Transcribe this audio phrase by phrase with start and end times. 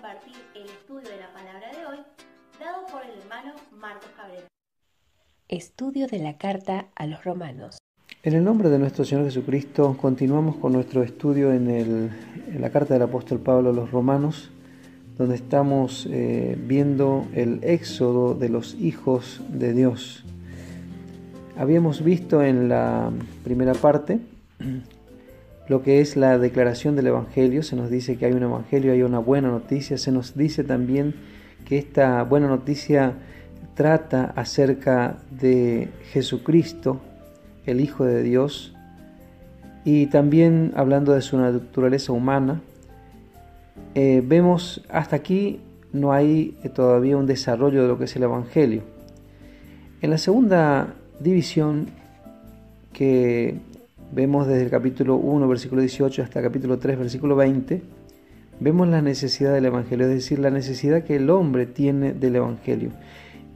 [0.00, 1.98] compartir el estudio de la palabra de hoy,
[2.58, 4.46] dado por el hermano Marcos Cabrera.
[5.46, 7.76] Estudio de la carta a los romanos.
[8.22, 12.94] En el nombre de nuestro Señor Jesucristo, continuamos con nuestro estudio en, en la carta
[12.94, 14.50] del apóstol Pablo a los romanos,
[15.18, 20.24] donde estamos eh, viendo el éxodo de los hijos de Dios.
[21.58, 23.12] Habíamos visto en la
[23.44, 24.18] primera parte
[25.70, 27.62] lo que es la declaración del Evangelio.
[27.62, 29.98] Se nos dice que hay un Evangelio, hay una buena noticia.
[29.98, 31.14] Se nos dice también
[31.64, 33.12] que esta buena noticia
[33.76, 37.00] trata acerca de Jesucristo,
[37.66, 38.74] el Hijo de Dios,
[39.84, 42.60] y también hablando de su naturaleza humana.
[43.94, 45.60] Eh, vemos hasta aquí
[45.92, 48.82] no hay todavía un desarrollo de lo que es el Evangelio.
[50.02, 51.86] En la segunda división
[52.92, 53.69] que
[54.12, 57.82] vemos desde el capítulo 1, versículo 18 hasta el capítulo 3, versículo 20,
[58.58, 62.90] vemos la necesidad del Evangelio, es decir, la necesidad que el hombre tiene del Evangelio.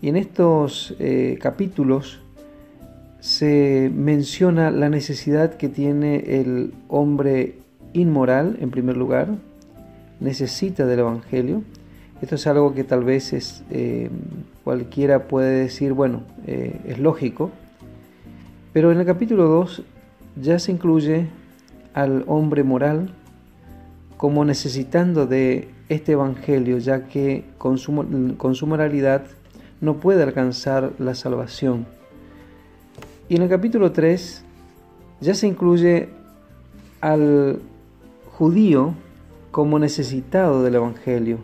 [0.01, 2.21] Y en estos eh, capítulos
[3.21, 7.59] se menciona la necesidad que tiene el hombre
[7.93, 9.29] inmoral, en primer lugar,
[10.21, 11.63] necesita del Evangelio.
[12.21, 14.11] Esto es algo que tal vez eh,
[14.63, 17.51] cualquiera puede decir, bueno, eh, es lógico,
[18.73, 19.83] pero en el capítulo 2
[20.37, 21.29] ya se incluye
[21.93, 23.15] al hombre moral
[24.17, 27.93] como necesitando de este Evangelio, ya que con su,
[28.67, 29.27] moralidad
[29.81, 31.87] no puede alcanzar la salvación.
[33.29, 34.45] Y en el capítulo 3
[35.21, 36.09] ya se incluye
[37.01, 37.61] al
[38.39, 38.95] judío
[39.51, 41.39] como necesitado del Evangelio.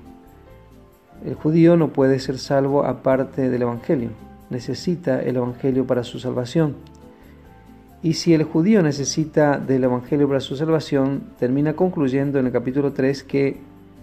[1.25, 4.11] El judío no puede ser salvo aparte del Evangelio,
[4.49, 6.77] necesita el Evangelio para su salvación.
[8.03, 12.93] Y si el judío necesita del Evangelio para su salvación, termina concluyendo en el capítulo
[12.93, 13.59] 3 que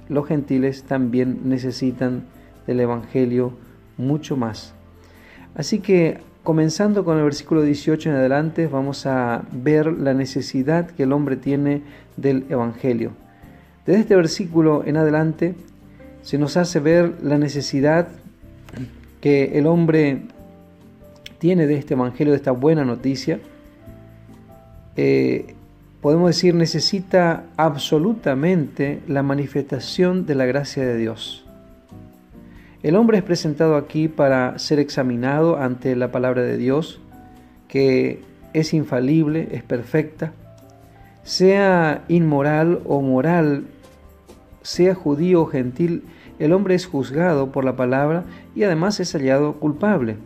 [0.07, 2.23] los gentiles también necesitan
[2.67, 3.53] del Evangelio
[3.97, 4.73] mucho más.
[5.55, 11.03] Así que comenzando con el versículo 18 en adelante, vamos a ver la necesidad que
[11.03, 11.81] el hombre tiene
[12.17, 13.11] del Evangelio.
[13.87, 15.55] Desde este versículo en adelante
[16.21, 18.09] se nos hace ver la necesidad
[19.21, 20.21] que el hombre
[21.39, 23.39] tiene de este Evangelio, de esta buena noticia.
[24.97, 25.53] Eh,
[26.01, 31.45] podemos decir, necesita absolutamente la manifestación de la gracia de Dios.
[32.83, 36.99] El hombre es presentado aquí para ser examinado ante la palabra de Dios,
[37.67, 38.21] que
[38.53, 40.33] es infalible, es perfecta.
[41.23, 43.65] Sea inmoral o moral,
[44.61, 46.03] sea judío o gentil,
[46.39, 48.23] el hombre es juzgado por la palabra
[48.55, 50.17] y además es hallado culpable.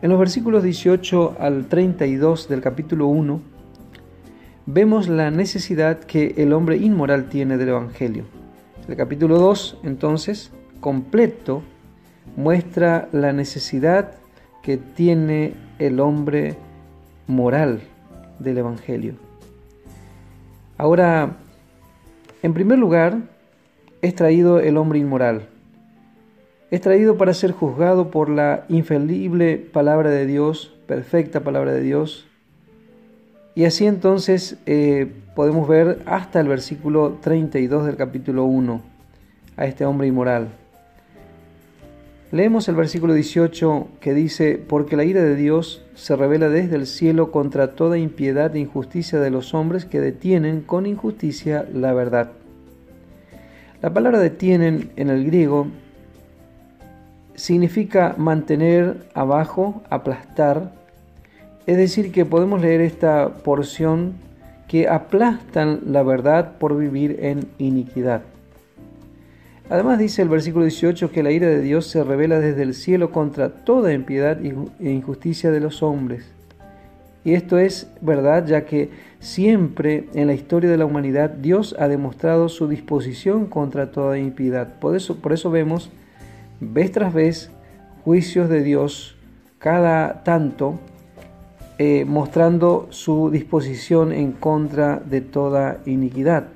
[0.00, 3.40] En los versículos 18 al 32 del capítulo 1,
[4.66, 8.24] vemos la necesidad que el hombre inmoral tiene del Evangelio.
[8.86, 11.64] El capítulo 2, entonces, completo
[12.36, 14.12] muestra la necesidad
[14.62, 16.54] que tiene el hombre
[17.26, 17.80] moral
[18.38, 19.14] del Evangelio.
[20.76, 21.38] Ahora,
[22.44, 23.18] en primer lugar,
[24.00, 25.48] es traído el hombre inmoral.
[26.70, 32.26] Es traído para ser juzgado por la infalible palabra de Dios, perfecta palabra de Dios.
[33.54, 38.82] Y así entonces eh, podemos ver hasta el versículo 32 del capítulo 1
[39.56, 40.48] a este hombre inmoral.
[42.32, 46.86] Leemos el versículo 18 que dice, porque la ira de Dios se revela desde el
[46.86, 52.32] cielo contra toda impiedad e injusticia de los hombres que detienen con injusticia la verdad.
[53.80, 55.68] La palabra detienen en el griego
[57.38, 60.72] significa mantener abajo, aplastar,
[61.66, 64.14] es decir, que podemos leer esta porción
[64.66, 68.22] que aplastan la verdad por vivir en iniquidad.
[69.70, 73.12] Además dice el versículo 18 que la ira de Dios se revela desde el cielo
[73.12, 76.24] contra toda impiedad e injusticia de los hombres.
[77.24, 81.86] Y esto es verdad ya que siempre en la historia de la humanidad Dios ha
[81.86, 84.74] demostrado su disposición contra toda impiedad.
[84.80, 85.90] Por eso, por eso vemos
[86.60, 87.50] vez tras vez
[88.04, 89.16] juicios de Dios
[89.58, 90.78] cada tanto
[91.78, 96.48] eh, mostrando su disposición en contra de toda iniquidad.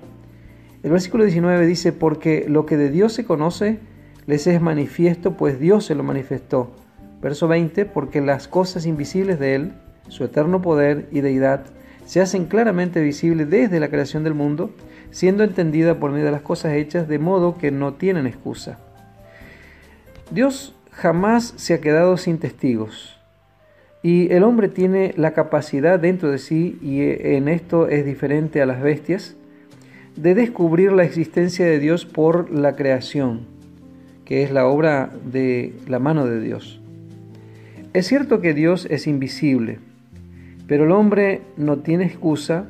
[0.83, 3.79] El versículo 19 dice, porque lo que de Dios se conoce
[4.27, 6.73] les es manifiesto, pues Dios se lo manifestó.
[7.21, 9.73] Verso 20, porque las cosas invisibles de Él,
[10.09, 11.67] su eterno poder y deidad,
[12.05, 14.71] se hacen claramente visibles desde la creación del mundo,
[15.13, 18.79] siendo entendida por medio de las cosas hechas, de modo que no tienen excusa.
[20.33, 23.21] Dios jamás se ha quedado sin testigos.
[24.03, 28.67] Y el hombre tiene la capacidad dentro de sí, y en esto es diferente a
[28.67, 29.37] las bestias,
[30.17, 33.43] de descubrir la existencia de Dios por la creación,
[34.25, 36.81] que es la obra de la mano de Dios.
[37.93, 39.81] Es cierto que Dios es invisible,
[40.67, 42.65] pero el hombre no tiene excusa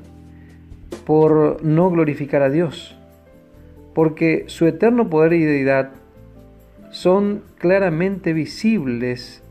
[1.07, 2.99] por no glorificar a Dios,
[3.95, 6.02] porque su eterno poder y deidad
[6.93, 9.43] son claramente visibles,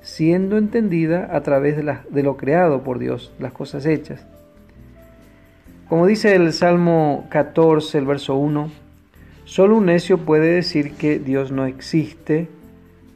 [0.00, 4.24] siendo entendida a través de, de lo creado por Dios, las cosas hechas.
[5.88, 8.70] Como dice el Salmo 14, el verso 1,
[9.44, 12.48] solo un necio puede decir que Dios no existe.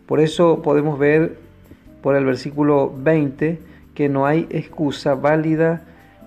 [0.07, 1.39] Por eso podemos ver
[2.03, 3.61] por el versículo 20
[3.95, 5.83] que no hay excusa válida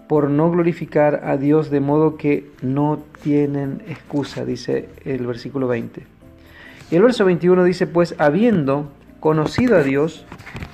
[0.08, 6.13] por no glorificar a Dios de modo que no tienen excusa, dice el versículo 20.
[6.92, 10.26] Y el verso 21 dice, pues habiendo conocido a Dios,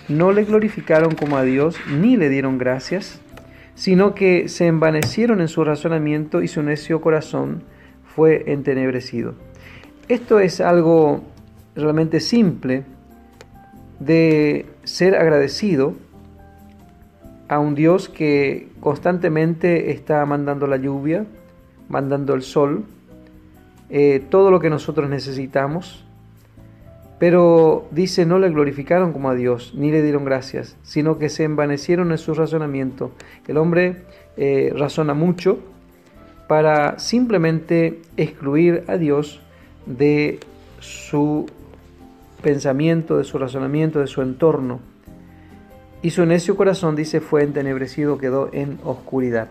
[0.07, 3.21] no le glorificaron como a Dios, ni le dieron gracias,
[3.75, 7.63] sino que se envanecieron en su razonamiento y su necio corazón
[8.03, 9.35] fue entenebrecido.
[10.07, 11.23] Esto es algo
[11.75, 12.83] realmente simple
[14.00, 15.94] de ser agradecido
[17.47, 21.25] a un Dios que constantemente está mandando la lluvia,
[21.88, 22.85] mandando el sol,
[23.89, 26.06] eh, todo lo que nosotros necesitamos,
[27.19, 31.44] pero dice, no le glorificaron como a Dios, ni le dieron gracias, sino que se
[31.44, 33.12] envanecieron en su razonamiento.
[33.47, 34.03] El hombre
[34.38, 35.59] eh, razona mucho
[36.47, 39.41] para simplemente excluir a Dios
[39.86, 40.39] de
[40.80, 41.45] su
[42.42, 44.80] pensamiento, de su razonamiento, de su entorno.
[46.01, 49.50] Y su necio corazón, dice, fue entenebrecido, quedó en oscuridad.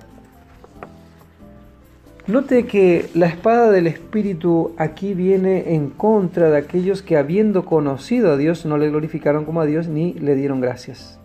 [2.28, 8.32] Note que la espada del Espíritu aquí viene en contra de aquellos que habiendo conocido
[8.32, 11.18] a Dios no le glorificaron como a Dios ni le dieron gracias.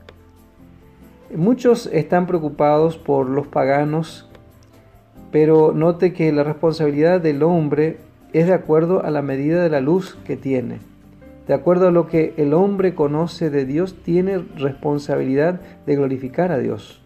[1.36, 4.30] Muchos están preocupados por los paganos,
[5.30, 7.98] pero note que la responsabilidad del hombre
[8.32, 10.80] es de acuerdo a la medida de la luz que tiene.
[11.48, 16.60] De acuerdo a lo que el hombre conoce de Dios, tiene responsabilidad de glorificar a
[16.60, 17.03] Dios.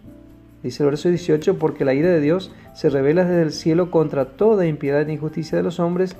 [0.64, 4.26] Dice el verso 18, porque la ira de Dios se revela desde el cielo contra
[4.26, 6.16] toda impiedad e injusticia de los hombres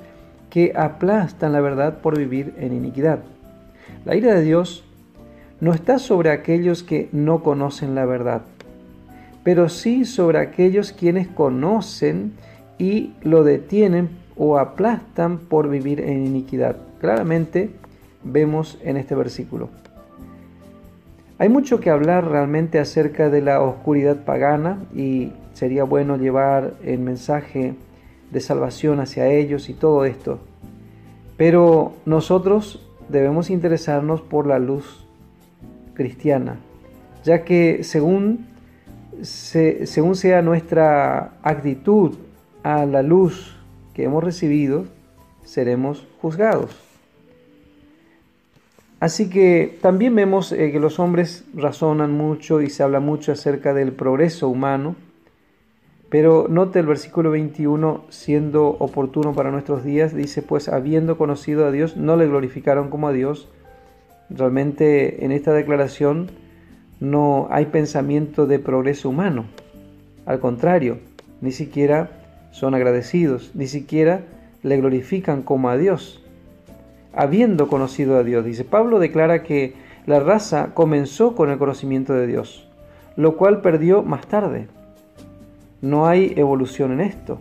[0.50, 3.20] que aplastan la verdad por vivir en iniquidad.
[4.04, 4.84] La ira de Dios
[5.60, 8.42] no está sobre aquellos que no conocen la verdad,
[9.42, 12.32] pero sí sobre aquellos quienes conocen
[12.78, 16.76] y lo detienen o aplastan por vivir en iniquidad.
[17.00, 17.70] Claramente
[18.22, 19.68] vemos en este versículo.
[21.40, 26.98] Hay mucho que hablar realmente acerca de la oscuridad pagana y sería bueno llevar el
[26.98, 27.74] mensaje
[28.32, 30.40] de salvación hacia ellos y todo esto.
[31.36, 35.06] Pero nosotros debemos interesarnos por la luz
[35.94, 36.56] cristiana,
[37.22, 38.46] ya que según,
[39.22, 42.16] según sea nuestra actitud
[42.64, 43.56] a la luz
[43.94, 44.86] que hemos recibido,
[45.44, 46.87] seremos juzgados.
[49.00, 53.72] Así que también vemos eh, que los hombres razonan mucho y se habla mucho acerca
[53.72, 54.96] del progreso humano,
[56.08, 61.70] pero note el versículo 21, siendo oportuno para nuestros días, dice, pues habiendo conocido a
[61.70, 63.48] Dios, no le glorificaron como a Dios.
[64.30, 66.30] Realmente en esta declaración
[66.98, 69.44] no hay pensamiento de progreso humano.
[70.26, 70.98] Al contrario,
[71.40, 72.10] ni siquiera
[72.50, 74.22] son agradecidos, ni siquiera
[74.62, 76.20] le glorifican como a Dios
[77.12, 78.44] habiendo conocido a Dios.
[78.44, 79.74] Dice, Pablo declara que
[80.06, 82.66] la raza comenzó con el conocimiento de Dios,
[83.16, 84.68] lo cual perdió más tarde.
[85.80, 87.38] No hay evolución en esto.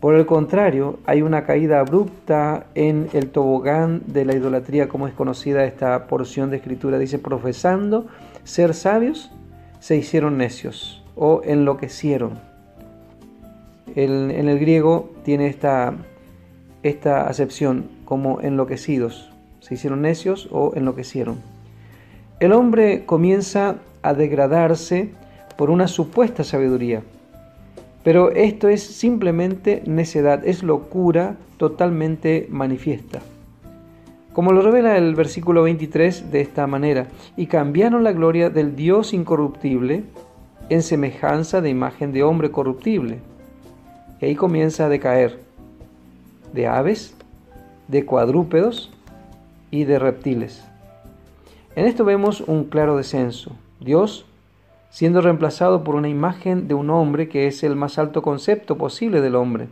[0.00, 5.14] Por el contrario, hay una caída abrupta en el tobogán de la idolatría, como es
[5.14, 6.98] conocida esta porción de escritura.
[6.98, 8.06] Dice, profesando
[8.44, 9.30] ser sabios,
[9.78, 12.38] se hicieron necios o enloquecieron.
[13.94, 15.94] en el griego tiene esta,
[16.82, 21.36] esta acepción, como enloquecidos, se hicieron necios o enloquecieron.
[22.40, 25.10] El hombre comienza a degradarse
[25.56, 27.04] por una supuesta sabiduría,
[28.02, 33.20] pero esto es simplemente necedad, es locura totalmente manifiesta.
[34.32, 39.14] Como lo revela el versículo 23 de esta manera, y cambiaron la gloria del Dios
[39.14, 40.02] incorruptible
[40.68, 43.18] en semejanza de imagen de hombre corruptible.
[44.20, 45.38] Y ahí comienza a decaer
[46.52, 47.14] de aves,
[47.90, 48.90] de cuadrúpedos
[49.70, 50.64] y de reptiles.
[51.76, 53.52] En esto vemos un claro descenso.
[53.80, 54.26] Dios
[54.90, 59.20] siendo reemplazado por una imagen de un hombre que es el más alto concepto posible
[59.20, 59.68] del hombre.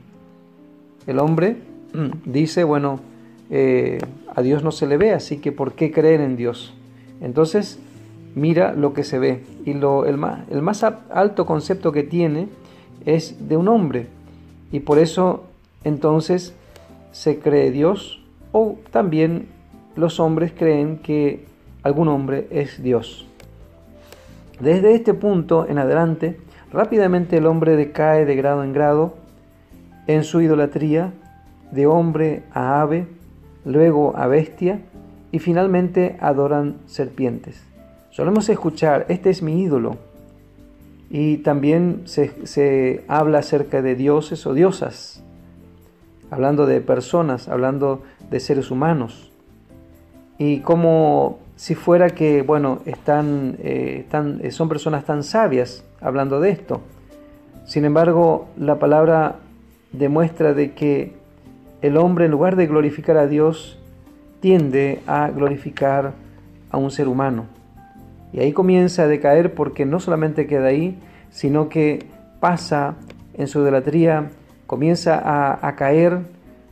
[1.07, 1.57] El hombre
[1.93, 3.01] mm, dice, bueno,
[3.51, 3.99] eh,
[4.35, 6.75] a Dios no se le ve, así que ¿por qué creer en Dios?
[7.21, 7.79] Entonces
[8.35, 9.43] mira lo que se ve.
[9.65, 12.49] Y lo, el, más, el más alto concepto que tiene
[13.05, 14.07] es de un hombre.
[14.71, 15.45] Y por eso
[15.83, 16.55] entonces
[17.11, 18.23] se cree Dios
[18.53, 19.49] o también
[19.97, 21.45] los hombres creen que
[21.83, 23.27] algún hombre es Dios.
[24.61, 26.39] Desde este punto en adelante,
[26.73, 29.15] rápidamente el hombre decae de grado en grado
[30.07, 31.13] en su idolatría,
[31.71, 33.07] de hombre a ave,
[33.65, 34.81] luego a bestia
[35.31, 37.63] y finalmente adoran serpientes.
[38.11, 39.97] Solemos escuchar, este es mi ídolo,
[41.11, 45.23] y también se, habla acerca de dioses o diosas,
[46.31, 49.33] hablando de personas, hablando de seres humanos.
[50.39, 56.41] Y como si fuera que, bueno, están, eh, están, eh, son personas tan sabias hablando
[56.41, 56.81] de esto.
[57.65, 59.37] Sin embargo, la palabra
[59.93, 61.19] demuestra de que
[61.83, 63.79] el hombre en lugar de glorificar a Dios,
[64.41, 66.13] tiende a glorificar
[66.71, 67.47] a un ser humano.
[68.33, 70.99] Y ahí comienza a decaer porque no solamente queda ahí,
[71.31, 72.07] sino que
[72.41, 72.95] pasa
[73.35, 74.31] en su idolatría,
[74.69, 76.21] comienza a, caer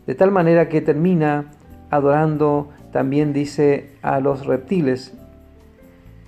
[0.07, 1.47] de tal manera que termina
[1.91, 5.15] adorando, también dice, a los reptiles.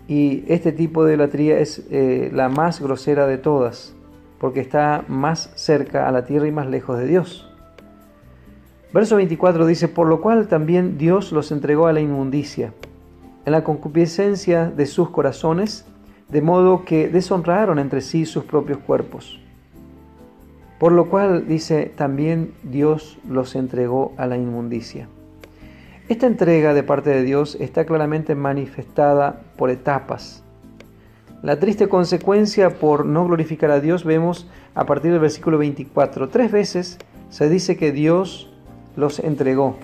[0.09, 3.95] Y este tipo de idolatría es eh, la más grosera de todas,
[4.41, 7.53] porque está más cerca a la tierra y más lejos de Dios.
[8.95, 12.73] Verso 24 dice, por lo cual también Dios los entregó a la inmundicia
[13.45, 15.85] en la concupiscencia de sus corazones,
[16.31, 19.39] de modo que deshonraron entre sí sus propios cuerpos.
[20.79, 25.09] Por lo cual, dice, también Dios los entregó a la inmundicia.
[26.09, 30.43] Esta entrega de parte de Dios está claramente manifestada por etapas.
[31.43, 36.29] La triste consecuencia por no glorificar a Dios vemos a partir del versículo 24.
[36.29, 38.51] Tres veces se dice que Dios
[38.97, 39.77] los entregó.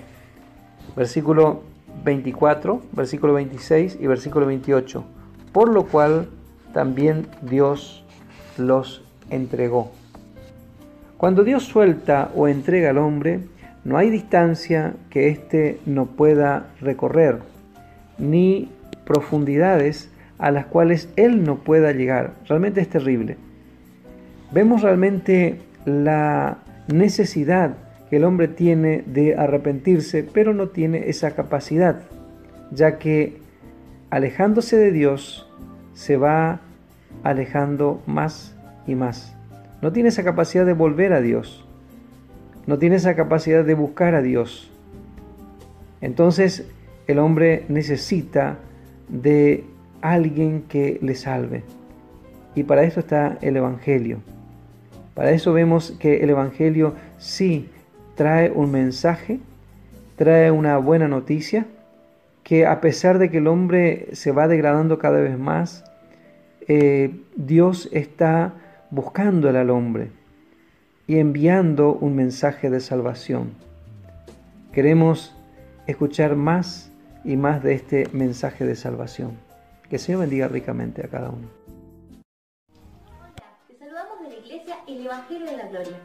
[0.95, 1.61] Versículo
[2.03, 5.03] 24, versículo 26 y versículo 28.
[5.51, 6.29] Por lo cual
[6.73, 8.03] también Dios
[8.57, 9.91] los entregó.
[11.17, 13.39] Cuando Dios suelta o entrega al hombre,
[13.85, 17.39] no hay distancia que éste no pueda recorrer,
[18.17, 18.69] ni
[19.05, 22.33] profundidades a las cuales él no pueda llegar.
[22.47, 23.37] Realmente es terrible.
[24.51, 26.57] Vemos realmente la
[26.87, 27.75] necesidad
[28.09, 32.01] que el hombre tiene de arrepentirse, pero no tiene esa capacidad,
[32.71, 33.37] ya que
[34.09, 35.49] alejándose de Dios
[35.93, 36.59] se va
[37.23, 38.55] alejando más
[38.85, 39.34] y más.
[39.81, 41.65] No tiene esa capacidad de volver a Dios,
[42.67, 44.71] no tiene esa capacidad de buscar a Dios.
[46.01, 46.67] Entonces
[47.07, 48.57] el hombre necesita
[49.07, 49.65] de
[50.01, 51.63] alguien que le salve.
[52.55, 54.19] Y para eso está el Evangelio.
[55.13, 57.69] Para eso vemos que el Evangelio sí
[58.15, 59.39] trae un mensaje,
[60.15, 61.65] trae una buena noticia,
[62.43, 65.83] que a pesar de que el hombre se va degradando cada vez más,
[66.67, 68.53] eh, Dios está
[68.95, 70.09] buscando al hombre
[71.05, 73.53] y enviando un mensaje de salvación.
[74.71, 75.35] Queremos
[75.85, 76.89] escuchar más
[77.25, 79.37] y más de este mensaje de salvación.
[79.89, 81.49] Que el Señor bendiga ricamente a cada uno.
[83.67, 85.99] te saludamos de la Iglesia El Evangelio de la Gloria.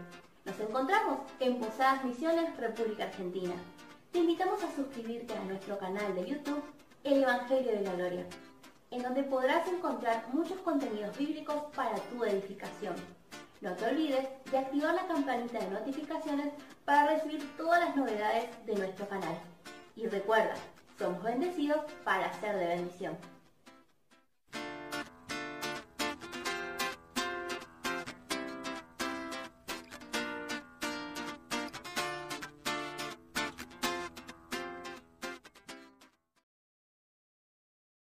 [0.44, 3.54] Nos encontramos en Posadas Misiones, República Argentina.
[4.10, 6.64] Te invitamos a suscribirte a nuestro canal de YouTube,
[7.04, 8.26] El Evangelio de la Gloria,
[8.90, 12.94] en donde podrás encontrar muchos contenidos bíblicos para tu edificación.
[13.60, 16.52] No te olvides de activar la campanita de notificaciones
[16.84, 19.38] para recibir todas las novedades de nuestro canal.
[19.96, 20.54] Y recuerda,
[20.98, 23.16] somos bendecidos para ser de bendición.